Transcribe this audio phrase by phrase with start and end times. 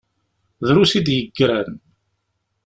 [0.67, 1.73] Drus i d-yeggran.